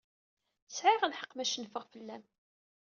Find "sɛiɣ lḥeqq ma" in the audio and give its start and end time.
0.75-1.45